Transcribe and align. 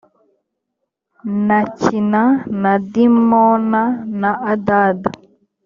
na 1.47 1.59
kina 1.79 2.23
na 2.61 2.73
dimona 2.91 3.81
na 4.21 4.31
adada 4.51 5.09